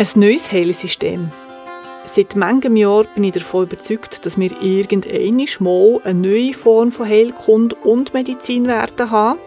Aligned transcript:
Ein 0.00 0.08
neues 0.14 0.50
Heilsystem. 0.50 1.30
Seit 2.10 2.34
manchem 2.34 2.74
Jahr 2.74 3.04
bin 3.14 3.24
ich 3.24 3.34
davon 3.34 3.64
überzeugt, 3.64 4.24
dass 4.24 4.38
wir 4.38 4.50
irgendwann 4.62 5.46
mal 5.58 6.00
eine 6.04 6.18
neue 6.18 6.54
Form 6.54 6.90
von 6.90 7.06
Heilkunde 7.06 7.76
und 7.84 8.14
Medizin 8.14 8.66
werden 8.66 9.10
haben. 9.10 9.38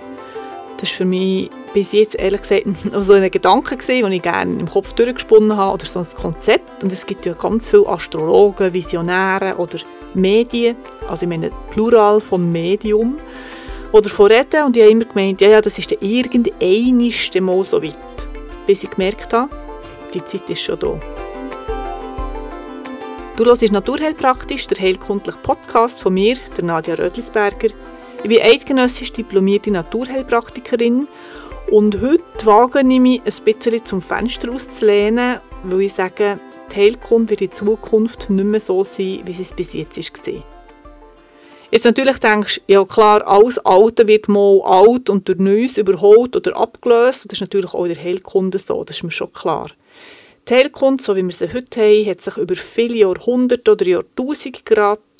Das 0.77 0.91
war 0.91 0.97
für 0.97 1.05
mich 1.05 1.49
bis 1.73 1.91
jetzt 1.93 2.13
ehrlich 2.13 2.41
gesagt 2.41 2.65
so 2.99 3.13
ein 3.13 3.31
Gedanke, 3.31 3.77
den 3.77 4.11
ich 4.11 4.21
gerne 4.21 4.59
im 4.59 4.69
Kopf 4.69 4.93
durchgesponnen 4.93 5.57
habe 5.57 5.73
oder 5.73 5.87
so 5.87 6.01
ein 6.01 6.21
Konzept. 6.21 6.83
Und 6.83 6.93
es 6.93 7.07
gibt 7.07 7.25
ja 7.25 7.33
ganz 7.33 7.67
viele 7.67 7.87
Astrologen, 7.87 8.73
Visionäre 8.73 9.55
oder 9.55 9.79
Medien, 10.13 10.75
also 11.09 11.23
ich 11.23 11.29
meine 11.29 11.49
Plural 11.71 12.21
von 12.21 12.51
Medium, 12.51 13.17
die 13.91 14.01
davon 14.03 14.27
reden. 14.27 14.65
Und 14.65 14.77
ich 14.77 14.83
habe 14.83 14.91
immer 14.91 15.05
gemeint, 15.05 15.41
ja, 15.41 15.49
ja, 15.49 15.61
das 15.61 15.79
ist 15.79 15.89
der 15.89 15.99
irgendein 16.03 17.43
mal 17.43 17.65
so 17.65 17.81
weit. 17.81 17.97
Bis 18.67 18.83
ich 18.83 18.91
gemerkt 18.91 19.33
habe, 19.33 19.49
die 20.13 20.25
Zeit 20.25 20.49
ist 20.49 20.61
schon 20.61 20.79
da. 20.79 20.99
Du 23.35 23.45
hörst 23.45 23.71
Naturheilpraktisch, 23.71 24.67
der 24.67 24.79
heilkundliche 24.79 25.39
Podcast 25.39 25.99
von 26.01 26.13
mir, 26.13 26.37
der 26.55 26.63
Nadja 26.63 26.93
Rödlisberger. 26.95 27.69
Ich 28.23 28.29
bin 28.29 28.41
eidgenössisch 28.41 29.11
diplomierte 29.11 29.71
Naturheilpraktikerin 29.71 31.07
und 31.71 31.99
heute 31.99 32.45
wage 32.45 32.79
ich 32.81 32.99
mich 32.99 33.21
ein 33.25 33.43
bisschen 33.43 33.85
zum 33.85 34.01
Fenster 34.01 34.51
auszulehnen, 34.51 35.39
weil 35.63 35.81
ich 35.81 35.93
sage, 35.93 36.39
die 36.71 36.75
Heilkunde 36.75 37.31
wird 37.31 37.41
in 37.41 37.51
Zukunft 37.51 38.29
nicht 38.29 38.45
mehr 38.45 38.59
so 38.59 38.83
sein, 38.83 39.21
wie 39.25 39.41
es 39.41 39.53
bis 39.53 39.73
jetzt 39.73 39.97
war. 39.97 40.43
Jetzt 41.71 41.85
natürlich 41.85 42.19
denkst 42.19 42.61
du, 42.67 42.73
ja 42.73 42.85
klar, 42.85 43.25
alles 43.25 43.57
Alte 43.65 44.07
wird 44.07 44.27
mal 44.27 44.61
alt 44.63 45.09
und 45.09 45.27
durch 45.27 45.39
Neues 45.39 45.77
überholt 45.77 46.35
oder 46.35 46.55
abgelöst. 46.55 47.25
das 47.25 47.39
ist 47.39 47.41
natürlich 47.41 47.73
auch 47.73 47.87
der 47.87 47.95
Heilkunde 47.95 48.59
so, 48.59 48.83
das 48.83 48.97
ist 48.97 49.03
mir 49.03 49.09
schon 49.09 49.33
klar. 49.33 49.71
Die 50.49 50.55
Heilkunde, 50.55 51.01
so 51.01 51.15
wie 51.15 51.23
wir 51.23 51.31
sie 51.31 51.53
heute 51.53 51.79
haben, 51.79 52.05
hat 52.05 52.21
sich 52.21 52.35
über 52.35 52.55
viele 52.57 52.97
Jahrhunderte 52.97 53.71
oder 53.71 53.87
Jahrtausende 53.87 54.59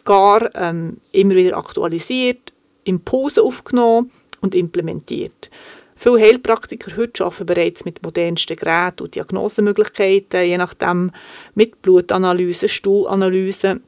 gar 0.04 0.54
ähm, 0.54 0.98
immer 1.14 1.36
wieder 1.36 1.56
aktualisiert, 1.56 2.52
Impulse 2.84 3.42
aufgenommen 3.42 4.12
und 4.42 4.54
implementiert. 4.54 5.50
Viele 5.96 6.20
Heilpraktiker 6.20 6.98
heute 6.98 7.24
arbeiten 7.24 7.46
bereits 7.46 7.86
mit 7.86 8.04
modernsten 8.04 8.58
Geräten 8.58 9.04
und 9.04 9.16
Diagnosemöglichkeiten, 9.16 10.44
je 10.44 10.58
nachdem 10.58 11.12
mit 11.56 11.82
Blutanalyse, 11.82 12.68
Stuhlanalyse. 12.68 13.80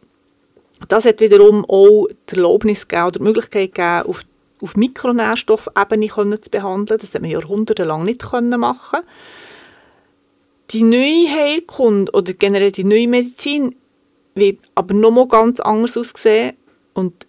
Das 0.88 1.04
hat 1.04 1.20
wiederum 1.20 1.66
auch 1.66 2.08
die 2.30 2.36
Erlaubnis 2.36 2.88
gegeben, 2.88 3.08
oder 3.08 3.20
die 3.20 3.24
Möglichkeit 3.24 3.76
gegeben, 3.76 4.10
auf, 4.10 4.22
auf 4.62 4.78
Mikronährstoffebene 4.78 6.40
zu 6.40 6.50
behandeln. 6.50 6.98
Das 6.98 7.14
hat 7.14 7.22
man 7.22 7.32
jahrhundertelang 7.32 8.06
nicht 8.06 8.24
machen 8.32 9.02
Die 10.72 10.84
neue 10.84 11.30
Heilkunde 11.30 12.12
oder 12.12 12.34
generell 12.34 12.72
die 12.72 12.84
neue 12.84 13.08
Medizin 13.08 13.76
wird 14.34 14.60
aber 14.74 14.94
nochmal 14.94 15.28
ganz 15.28 15.60
anders 15.60 15.98
aussehen 15.98 16.56
und 16.94 17.28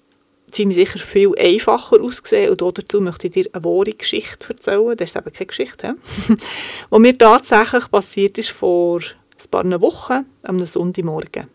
ziemlich 0.51 0.77
sicher 0.77 0.99
viel 0.99 1.39
einfacher 1.39 2.01
aussehen. 2.01 2.51
Und 2.51 2.63
dazu 2.63 3.01
möchte 3.01 3.27
ich 3.27 3.35
dir 3.35 3.47
eine 3.53 3.65
wahre 3.65 3.93
Geschichte 3.93 4.49
erzählen. 4.49 4.97
Das 4.97 5.11
ist 5.11 5.17
eben 5.17 5.33
keine 5.33 5.47
Geschichte. 5.47 5.97
Was 6.91 7.01
mir 7.01 7.17
tatsächlich 7.17 7.91
passiert 7.91 8.39
ist 8.39 8.51
vor 8.51 9.01
ein 9.01 9.51
paar 9.51 9.81
Wochen, 9.81 10.25
am 10.43 10.65
Sonntagmorgen. 10.65 11.49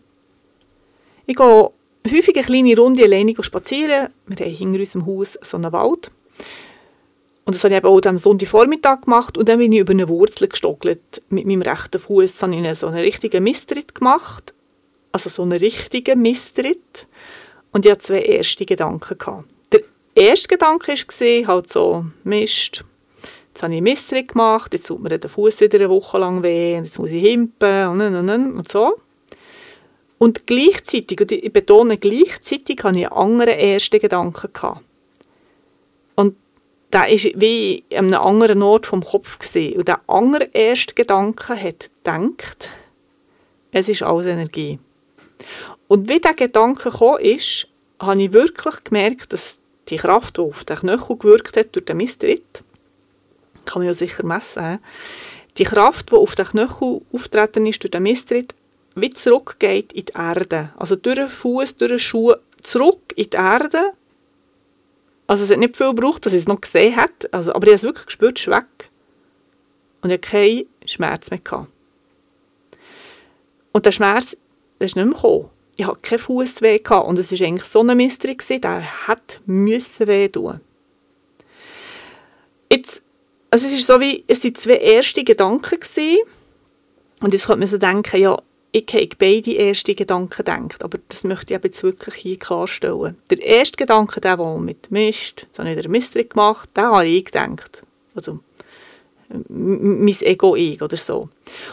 Ich 1.26 1.36
gehe 1.36 1.70
häufig 2.10 2.36
eine 2.36 2.44
kleine 2.44 2.76
Runde 2.76 3.04
alleine 3.04 3.34
spazieren. 3.40 4.08
Wir 4.26 4.46
haben 4.46 4.54
hinter 4.54 4.78
unserem 4.78 5.06
Haus 5.06 5.38
so 5.42 5.56
einen 5.56 5.72
Wald. 5.72 6.10
Und 7.44 7.54
das 7.54 7.64
habe 7.64 7.74
ich 7.74 7.78
eben 7.78 7.88
auch 7.88 8.00
am 8.04 8.18
Sonntagvormittag 8.18 9.02
gemacht. 9.02 9.36
Und 9.36 9.48
dann 9.48 9.58
bin 9.58 9.72
ich 9.72 9.80
über 9.80 9.92
eine 9.92 10.08
Wurzel 10.08 10.48
gestockelt. 10.48 11.22
Mit 11.28 11.46
meinem 11.46 11.62
rechten 11.62 11.98
Fuß 11.98 12.42
habe 12.42 12.54
ich 12.54 12.78
so 12.78 12.86
einen 12.86 13.00
richtigen 13.00 13.42
Misstritt 13.42 13.94
gemacht. 13.94 14.54
Also 15.10 15.28
so 15.28 15.42
einen 15.42 15.58
richtigen 15.58 16.22
Misstritt. 16.22 17.06
Und 17.72 17.84
ich 17.84 17.92
hatte 17.92 18.02
zwei 18.02 18.22
erste 18.22 18.64
Gedanken. 18.64 19.18
Gehabt. 19.18 19.44
Der 19.72 19.80
erste 20.14 20.48
Gedanke 20.48 20.92
war 20.92 21.46
halt 21.48 21.72
so, 21.72 22.06
Mist, 22.22 22.84
jetzt 23.48 23.62
habe 23.62 23.74
ich 23.74 23.82
Misstritt 23.82 24.28
gemacht, 24.28 24.72
jetzt 24.74 24.86
tut 24.86 25.02
mir 25.02 25.18
der 25.18 25.30
Fuß 25.30 25.60
wieder 25.60 25.78
eine 25.78 25.90
Woche 25.90 26.18
lang 26.18 26.42
weh, 26.42 26.76
jetzt 26.76 26.98
muss 26.98 27.10
ich 27.10 27.22
himpen 27.22 27.88
und, 27.88 28.00
und, 28.00 28.28
und, 28.28 28.56
und 28.56 28.68
so. 28.70 29.00
Und 30.18 30.46
gleichzeitig, 30.46 31.20
und 31.20 31.32
ich 31.32 31.52
betone 31.52 31.98
gleichzeitig, 31.98 32.78
hatte 32.84 32.98
ich 33.00 33.10
einen 33.10 33.12
anderen 33.12 33.58
ersten 33.58 33.98
Gedanken. 33.98 34.52
Gehabt. 34.52 34.82
Der 36.92 37.02
war 37.02 37.08
wie 37.08 37.84
an 37.92 38.06
einem 38.06 38.20
anderen 38.20 38.62
Ort 38.62 38.86
vom 38.86 39.04
Kopf. 39.04 39.38
Gewesen. 39.38 39.78
Und 39.78 39.88
der 39.88 40.00
andere 40.08 40.44
erste 40.52 40.94
Gedanke 40.94 41.56
hat 41.56 41.90
gedacht, 42.04 42.68
es 43.72 43.88
ist 43.88 44.02
alles 44.02 44.26
Energie. 44.26 44.78
Und 45.88 46.08
wie 46.08 46.20
dieser 46.20 46.34
Gedanke 46.34 46.90
kam, 46.90 47.18
ist, 47.18 47.66
habe 47.98 48.22
ich 48.22 48.32
wirklich 48.32 48.84
gemerkt, 48.84 49.32
dass 49.32 49.58
die 49.88 49.96
Kraft, 49.96 50.36
die 50.36 50.42
auf 50.42 50.64
den 50.64 50.76
Knöchel 50.76 51.16
gewirkt 51.16 51.56
hat 51.56 51.74
durch 51.74 51.84
den 51.84 51.96
Misstritt, 51.96 52.62
kann 53.64 53.80
man 53.80 53.88
ja 53.88 53.94
sicher 53.94 54.24
messen, 54.24 54.78
die 55.58 55.64
Kraft, 55.64 56.10
die 56.10 56.16
auf 56.16 56.34
den 56.34 56.46
Knöchel 56.46 57.02
auftreten 57.12 57.66
ist 57.66 57.82
durch 57.82 57.90
den 57.90 58.02
Misstritt, 58.02 58.54
wie 58.94 59.10
zurückgeht 59.10 59.92
in 59.92 60.06
die 60.06 60.12
Erde. 60.14 60.70
Also 60.76 60.96
durch 60.96 61.16
den 61.16 61.28
Fuß, 61.28 61.76
durch 61.76 61.90
den 61.90 61.98
Schuh, 61.98 62.34
zurück 62.62 63.12
in 63.16 63.30
die 63.30 63.36
Erde. 63.36 63.92
Also 65.32 65.44
es 65.44 65.50
hat 65.50 65.60
nicht 65.60 65.78
viel 65.78 65.94
gebraucht, 65.94 66.26
dass 66.26 66.34
ich 66.34 66.40
es 66.40 66.46
noch 66.46 66.60
gesehen 66.60 66.94
habe, 66.94 67.10
also, 67.30 67.54
aber 67.54 67.62
ich 67.62 67.70
habe 67.70 67.76
es 67.76 67.82
wirklich 67.84 68.04
gespürt, 68.04 68.38
es 68.38 68.46
ist 68.46 68.52
weg. 68.52 68.90
Und 70.02 70.10
ich 70.10 70.18
hatte 70.18 70.30
keinen 70.30 70.66
Schmerz 70.84 71.30
mehr. 71.30 71.40
Gehabt. 71.42 71.68
Und 73.72 73.86
der 73.86 73.92
Schmerz, 73.92 74.36
der 74.78 74.84
ist 74.84 74.94
nicht 74.94 75.06
mehr 75.06 75.14
gekommen 75.14 75.48
ich 75.76 75.86
hatte 75.86 76.00
keinen 76.02 76.18
Fußweh 76.18 76.80
und 77.06 77.18
es 77.18 77.32
war 77.32 77.46
eigentlich 77.46 77.64
so 77.64 77.80
ein 77.80 77.96
Mystery, 77.96 78.36
der 78.60 79.08
hat 79.08 79.40
müssen 79.46 80.06
weh 80.06 80.28
tun. 80.28 80.60
Jetzt, 82.70 83.00
also 83.50 83.66
es 83.66 83.72
ist 83.72 83.86
so 83.86 83.98
wie, 84.00 84.24
es 84.28 84.44
waren 84.44 84.54
zwei 84.54 84.76
erste 84.76 85.24
Gedanken 85.24 85.80
gewesen, 85.80 86.18
und 87.20 87.32
jetzt 87.32 87.46
könnte 87.46 87.60
man 87.60 87.68
so 87.68 87.78
denken, 87.78 88.20
ja, 88.20 88.36
ich 88.72 88.86
habe 88.94 89.08
beide 89.18 89.58
ersten 89.58 89.94
Gedanken 89.94 90.34
gedacht, 90.34 90.82
aber 90.82 90.98
das 91.08 91.24
möchte 91.24 91.54
ich 91.54 91.62
jetzt 91.62 91.82
wirklich 91.82 92.14
hier 92.14 92.38
klarstellen. 92.38 93.16
Der 93.28 93.42
erste 93.42 93.76
Gedanke, 93.76 94.20
der, 94.20 94.38
der 94.38 94.58
mit 94.58 94.90
Mist, 94.90 95.46
so 95.52 95.62
habe 95.62 95.74
ich 95.74 95.82
den 95.82 95.92
Mystery 95.92 96.24
gemacht, 96.24 96.70
den 96.74 96.84
habe 96.84 97.06
ich 97.06 97.26
gedacht. 97.26 97.82
Also, 98.14 98.40
mein 99.48 100.16
Ego-Ich 100.20 100.80
oder 100.80 100.96
so. 100.96 101.28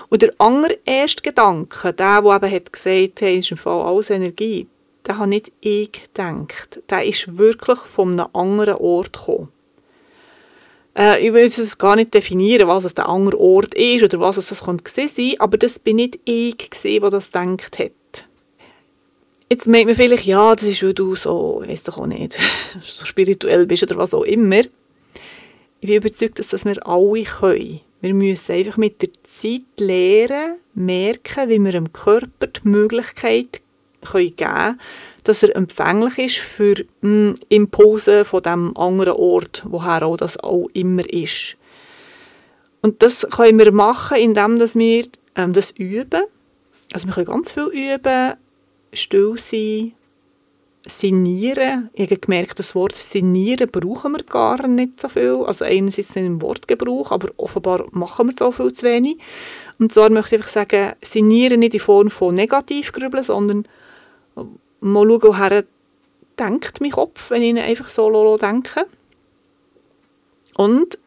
Und 0.10 0.22
der 0.22 0.34
andere 0.38 0.78
erste 0.86 1.22
Gedanke, 1.22 1.94
der, 1.94 2.22
der 2.22 2.36
eben 2.36 2.52
hat 2.52 2.74
gesagt, 2.74 3.22
hey, 3.22 3.38
ist 3.40 3.52
im 3.52 3.58
Fall 3.58 3.82
alles 3.82 4.10
Energie, 4.10 4.68
der 5.08 5.18
hat 5.18 5.30
nicht 5.30 5.52
ich 5.62 5.92
gedacht. 5.92 6.82
Der 6.90 7.06
ist 7.06 7.38
wirklich 7.38 7.80
von 7.80 8.12
einem 8.12 8.28
anderen 8.34 8.76
Ort 8.76 9.14
gekommen. 9.14 9.50
Äh, 11.00 11.26
ich 11.26 11.34
will 11.34 11.44
jetzt 11.44 11.80
gar 11.80 11.96
nicht 11.96 12.14
definieren, 12.14 12.68
was 12.68 12.84
es 12.84 12.94
der 12.94 13.08
andere 13.08 13.40
Ort 13.40 13.74
ist 13.74 14.04
oder 14.04 14.20
was 14.20 14.38
es 14.38 14.50
das 14.50 14.66
könnte 14.66 14.92
sein, 14.92 15.34
aber 15.40 15.58
das 15.58 15.80
bin 15.80 15.96
nicht 15.96 16.20
ich 16.26 16.70
gewesen, 16.70 17.02
der 17.02 17.10
das 17.10 17.32
gedacht 17.32 17.80
hat. 17.80 17.92
Jetzt 19.50 19.68
meint 19.68 19.86
man 19.86 19.96
vielleicht, 19.96 20.26
ja, 20.26 20.54
das 20.54 20.64
ist, 20.64 20.84
weil 20.84 20.94
du 20.94 21.16
so, 21.16 21.62
ich 21.64 21.72
weiß 21.72 21.86
doch 21.86 21.98
auch 21.98 22.06
nicht, 22.06 22.38
so 22.84 23.06
spirituell 23.06 23.66
bist 23.66 23.84
oder 23.84 23.98
was 23.98 24.14
auch 24.14 24.24
immer 24.24 24.62
ich 25.82 25.88
bin 25.88 25.98
überzeugt, 25.98 26.40
dass 26.40 26.50
das 26.50 26.66
wir 26.66 26.86
alle 26.86 27.24
können. 27.24 27.80
Wir 28.02 28.14
müssen 28.14 28.52
einfach 28.52 28.78
mit 28.78 29.02
der 29.02 29.10
Zeit 29.24 29.62
lernen, 29.78 30.58
merken, 30.74 31.50
wie 31.50 31.60
wir 31.60 31.72
dem 31.72 31.94
Körper 31.94 32.48
die 32.48 32.68
Möglichkeit 32.68 33.62
geben 34.02 34.36
können, 34.36 34.80
dass 35.30 35.44
er 35.44 35.56
empfänglich 35.56 36.18
ist 36.18 36.38
für 36.38 36.74
mh, 36.74 36.86
hm, 37.02 37.36
Impulse 37.50 38.26
von 38.26 38.42
dem 38.42 38.76
anderen 38.76 39.14
Ort, 39.14 39.64
woher 39.70 40.04
auch 40.04 40.18
das 40.18 40.40
auch 40.40 40.68
immer 40.74 41.08
ist. 41.08 41.56
Und 42.82 43.04
das 43.04 43.28
können 43.30 43.60
wir 43.60 43.72
machen, 43.72 44.18
indem 44.18 44.60
wir 44.60 45.06
ähm, 45.36 45.54
das 45.54 45.70
üben. 45.72 46.24
Also 46.94 47.08
wir 47.08 47.14
können 47.14 47.28
ganz 47.28 47.52
viel 47.52 47.68
üben, 47.68 48.34
still 48.92 49.36
sein, 49.38 49.94
Sinnieren, 50.88 51.90
ich 51.94 52.10
habe 52.10 52.22
gemerkt, 52.22 52.58
das 52.58 52.74
Wort 52.74 52.96
Sinnieren 52.96 53.70
brauchen 53.70 54.14
wir 54.14 54.24
gar 54.24 54.66
nicht 54.66 55.00
so 55.00 55.10
viel. 55.10 55.44
Also 55.46 55.66
einerseits 55.66 56.16
nicht 56.16 56.26
im 56.26 56.42
Wortgebrauch, 56.42 57.12
aber 57.12 57.30
offenbar 57.38 57.86
machen 57.92 58.30
wir 58.30 58.36
so 58.36 58.52
viel 58.52 58.74
zu 58.74 58.88
wenig. 58.88 59.18
Und 59.78 59.94
zwar 59.94 60.10
möchte 60.10 60.38
ich 60.38 60.46
sagen, 60.46 60.94
Sinnieren 61.04 61.60
nicht 61.60 61.76
in 61.76 61.82
Form 61.82 62.10
von 62.10 62.34
Negativgrübeln, 62.34 63.26
sondern 63.26 63.68
mal 64.80 65.08
schauen, 65.08 65.24
woher 65.24 65.64
denkt 66.38 66.82
mein 66.82 66.92
Kopf, 66.92 67.30
wenn 67.30 67.42
ich 67.42 67.60
einfach 67.60 67.90
so 67.90 68.38
denke. 68.38 68.86
Und 70.56 71.00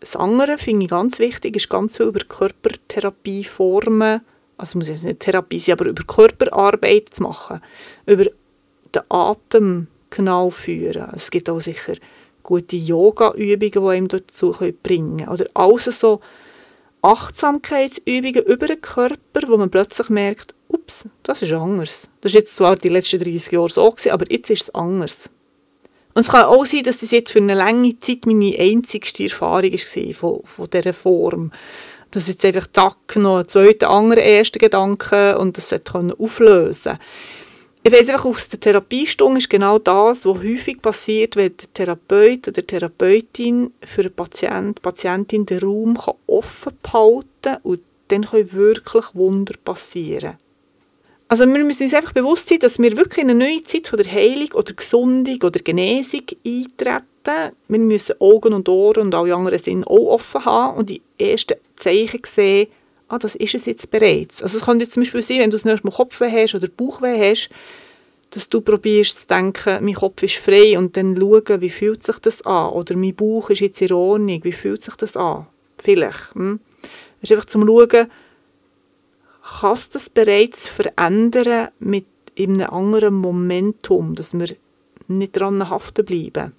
das 0.00 0.16
andere 0.16 0.58
finde 0.58 0.84
ich 0.84 0.90
ganz 0.90 1.18
wichtig, 1.18 1.56
ist 1.56 1.70
ganz 1.70 1.96
viel 1.96 2.06
über 2.06 2.20
Körpertherapieformen, 2.20 4.20
also 4.56 4.78
muss 4.78 4.88
jetzt 4.88 5.04
nicht 5.04 5.20
Therapie 5.20 5.58
sein, 5.58 5.74
aber 5.74 5.86
über 5.86 6.04
Körperarbeit 6.04 7.14
zu 7.14 7.22
machen. 7.22 7.60
Über 8.06 8.24
den 8.24 9.02
Atem 9.08 9.88
genau 10.10 10.50
führen. 10.50 11.10
Es 11.14 11.30
gibt 11.30 11.50
auch 11.50 11.60
sicher 11.60 11.94
gute 12.42 12.76
Yoga-Übungen, 12.76 13.72
die 13.72 13.78
einem 13.78 14.08
dazu 14.08 14.54
bringen 14.82 15.18
können. 15.18 15.28
Oder 15.28 15.46
alles 15.54 15.98
so 15.98 16.20
Achtsamkeitsübungen 17.04 18.44
über 18.44 18.66
den 18.66 18.80
Körper, 18.80 19.48
wo 19.48 19.56
man 19.58 19.70
plötzlich 19.70 20.08
merkt, 20.08 20.54
ups, 20.68 21.06
das 21.22 21.42
ist 21.42 21.52
anders. 21.52 22.08
Das 22.20 22.30
ist 22.30 22.36
jetzt 22.36 22.56
zwar 22.56 22.76
die 22.76 22.88
letzten 22.88 23.22
30 23.22 23.52
Jahre 23.52 23.68
so 23.68 23.90
gewesen, 23.90 24.12
aber 24.12 24.30
jetzt 24.30 24.48
ist 24.50 24.62
es 24.62 24.74
anders. 24.74 25.30
Und 26.14 26.22
es 26.22 26.28
kann 26.28 26.44
auch 26.44 26.64
sein, 26.64 26.82
dass 26.84 26.98
das 26.98 27.10
jetzt 27.10 27.32
für 27.32 27.40
eine 27.40 27.54
lange 27.54 27.98
Zeit 28.00 28.24
meine 28.24 28.56
einzigste 28.58 29.24
Erfahrung 29.24 29.72
war 29.72 30.14
von, 30.14 30.40
von 30.44 30.70
dieser 30.70 30.94
Form. 30.94 31.52
Dass 32.10 32.28
jetzt 32.28 32.44
einfach 32.44 32.68
Tack 32.68 33.16
noch 33.16 33.38
einen 33.38 33.48
zweiten, 33.48 33.84
anderen 33.84 34.22
ersten 34.22 34.58
Gedanken 34.58 35.36
und 35.36 35.58
das 35.58 35.72
auflösen 35.72 36.92
konnte. 36.92 36.98
Ich 37.86 37.92
weiss 37.92 38.08
einfach, 38.08 38.24
aus 38.24 38.48
der 38.48 38.60
Therapiestunde 38.60 39.40
ist 39.40 39.50
genau 39.50 39.78
das, 39.78 40.24
was 40.24 40.38
häufig 40.38 40.80
passiert, 40.80 41.36
wenn 41.36 41.54
der 41.54 41.74
Therapeut 41.74 42.48
oder 42.48 42.62
die 42.62 42.66
Therapeutin 42.66 43.74
für 43.82 44.00
einen 44.00 44.14
Patient, 44.14 44.80
Patientin 44.80 45.44
den 45.44 45.58
Raum 45.58 45.98
offen 46.26 46.72
behalten 46.82 47.26
kann 47.42 47.58
und 47.62 47.80
dann 48.08 48.24
können 48.24 48.52
wirklich 48.52 49.04
Wunder 49.12 49.52
passieren. 49.62 50.38
Also 51.28 51.46
wir 51.46 51.62
müssen 51.62 51.82
uns 51.82 51.92
einfach 51.92 52.12
bewusst 52.12 52.48
sein, 52.48 52.58
dass 52.60 52.78
wir 52.78 52.96
wirklich 52.96 53.22
in 53.22 53.30
eine 53.30 53.46
neue 53.46 53.62
Zeit 53.64 53.88
von 53.88 53.98
der 53.98 54.10
Heilung 54.10 54.52
oder 54.54 54.72
Gesundung 54.72 55.42
oder 55.42 55.60
Genesung 55.60 56.22
eintreten. 56.46 57.54
Wir 57.68 57.78
müssen 57.78 58.18
Augen 58.18 58.54
und 58.54 58.66
Ohren 58.70 59.02
und 59.02 59.14
alle 59.14 59.34
anderen 59.34 59.58
Sinne 59.58 59.86
auch 59.86 60.14
offen 60.14 60.42
haben 60.46 60.78
und 60.78 60.88
die 60.88 61.02
ersten 61.18 61.58
Zeichen 61.76 62.22
sehen, 62.24 62.68
ah, 63.08 63.18
das 63.18 63.34
ist 63.34 63.54
es 63.54 63.66
jetzt 63.66 63.90
bereits. 63.90 64.42
Also 64.42 64.58
es 64.58 64.64
kann 64.64 64.80
jetzt 64.80 64.92
zum 64.92 65.02
Beispiel 65.02 65.22
sein, 65.22 65.38
wenn 65.38 65.50
du 65.50 65.56
das 65.56 65.64
nächste 65.64 65.86
Mal 65.86 65.94
Kopfweh 65.94 66.30
hast 66.30 66.54
oder 66.54 66.68
Bauchweh 66.68 67.30
hast, 67.30 67.50
dass 68.30 68.48
du 68.48 68.60
probierst 68.60 69.20
zu 69.20 69.26
denken, 69.28 69.84
mein 69.84 69.94
Kopf 69.94 70.22
ist 70.22 70.36
frei 70.36 70.76
und 70.78 70.96
dann 70.96 71.16
schauen, 71.16 71.60
wie 71.60 71.70
fühlt 71.70 72.02
sich 72.02 72.18
das 72.18 72.42
an? 72.42 72.70
Oder 72.70 72.96
mein 72.96 73.14
Bauch 73.14 73.50
ist 73.50 73.60
jetzt 73.60 73.80
in 73.80 73.92
Ordnung, 73.92 74.40
wie 74.42 74.52
fühlt 74.52 74.82
sich 74.82 74.96
das 74.96 75.16
an? 75.16 75.46
Vielleicht. 75.78 76.34
Hm? 76.34 76.60
Es 77.20 77.30
ist 77.30 77.36
einfach 77.36 77.48
zum 77.48 77.66
Schauen, 77.66 78.10
kannst 79.60 79.94
das 79.94 80.10
bereits 80.10 80.68
verändern 80.68 81.68
mit 81.78 82.06
einem 82.38 82.68
anderen 82.68 83.14
Momentum, 83.14 84.14
dass 84.14 84.34
wir 84.34 84.56
nicht 85.06 85.36
daran 85.36 85.68
haften 85.68 86.04
bleiben. 86.04 86.52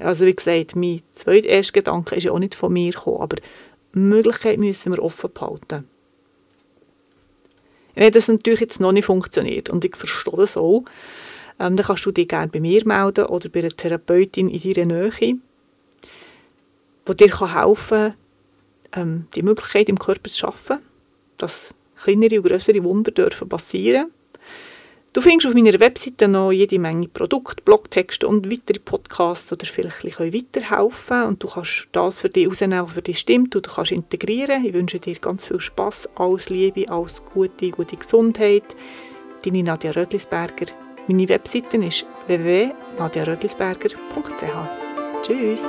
Also 0.00 0.26
wie 0.26 0.34
gesagt, 0.34 0.76
mein 0.76 1.02
zweiter 1.12 1.48
erster 1.48 1.72
Gedanke 1.72 2.14
ist 2.14 2.24
ja 2.24 2.32
auch 2.32 2.38
nicht 2.38 2.54
von 2.54 2.72
mir 2.72 2.92
gekommen, 2.92 3.20
aber 3.20 3.36
Möglichkeit 3.92 4.58
müssen 4.58 4.92
wir 4.92 5.02
offen 5.02 5.30
behalten. 5.32 5.88
Wenn 7.94 8.12
das 8.12 8.28
natürlich 8.28 8.60
jetzt 8.60 8.80
noch 8.80 8.92
nicht 8.92 9.06
funktioniert 9.06 9.70
und 9.70 9.84
ich 9.84 9.96
verstehe 9.96 10.36
das 10.36 10.56
auch, 10.56 10.84
ähm, 11.58 11.76
dann 11.76 11.86
kannst 11.86 12.06
du 12.06 12.12
dich 12.12 12.28
gerne 12.28 12.48
bei 12.48 12.60
mir 12.60 12.86
melden 12.86 13.26
oder 13.26 13.48
bei 13.48 13.60
einer 13.60 13.70
Therapeutin 13.70 14.48
in 14.48 14.72
deiner 14.72 15.08
Nähe, 15.10 15.38
die 17.08 17.16
dir 17.16 17.54
helfen 17.54 17.88
kann, 17.88 18.14
ähm, 18.92 19.26
die 19.34 19.42
Möglichkeit 19.42 19.88
im 19.88 19.98
Körper 19.98 20.30
zu 20.30 20.38
schaffen, 20.38 20.78
dass 21.38 21.74
kleinere 21.96 22.36
und 22.36 22.46
größere 22.46 22.84
Wunder 22.84 23.10
dürfen 23.10 23.48
passieren 23.48 24.12
Du 25.18 25.22
findest 25.22 25.48
auf 25.48 25.54
meiner 25.54 25.80
Webseite 25.80 26.28
noch 26.28 26.52
jede 26.52 26.78
Menge 26.78 27.08
Produkte, 27.08 27.60
Blogtexte 27.64 28.28
und 28.28 28.52
weitere 28.52 28.78
Podcasts, 28.78 29.48
die 29.48 29.58
dir 29.58 29.66
vielleicht 29.66 30.20
ein 30.20 30.32
weiterhelfen 30.32 31.24
und 31.24 31.42
du 31.42 31.48
kannst 31.48 31.88
das 31.90 32.20
für 32.20 32.28
dich 32.28 32.46
rausnehmen, 32.46 32.86
was 32.86 32.92
für 32.92 33.02
dich 33.02 33.18
stimmt 33.18 33.56
und 33.56 33.66
du 33.66 33.70
kannst 33.72 33.90
integrieren. 33.90 34.64
Ich 34.64 34.74
wünsche 34.74 35.00
dir 35.00 35.16
ganz 35.16 35.44
viel 35.44 35.58
Spass, 35.58 36.08
alles 36.14 36.50
Liebe, 36.50 36.88
alles 36.88 37.20
Gute, 37.34 37.72
gute 37.72 37.96
Gesundheit. 37.96 38.76
Deine 39.44 39.64
Nadja 39.64 39.90
Rödlisberger. 39.90 40.66
Meine 41.08 41.28
Webseite 41.28 41.78
ist 41.78 42.06
www.nadjarödlisberger.ch 42.28 45.26
Tschüss! 45.26 45.62